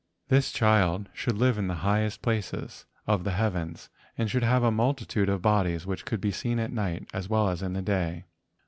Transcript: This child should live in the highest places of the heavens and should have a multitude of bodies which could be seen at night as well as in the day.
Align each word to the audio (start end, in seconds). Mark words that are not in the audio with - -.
This 0.29 0.51
child 0.51 1.09
should 1.13 1.37
live 1.37 1.59
in 1.59 1.67
the 1.67 1.75
highest 1.85 2.23
places 2.23 2.87
of 3.05 3.23
the 3.23 3.33
heavens 3.33 3.89
and 4.17 4.31
should 4.31 4.41
have 4.41 4.63
a 4.63 4.71
multitude 4.71 5.29
of 5.29 5.43
bodies 5.43 5.85
which 5.85 6.05
could 6.05 6.19
be 6.19 6.31
seen 6.31 6.57
at 6.57 6.73
night 6.73 7.07
as 7.13 7.29
well 7.29 7.49
as 7.49 7.61
in 7.61 7.73
the 7.73 7.83
day. 7.83 8.23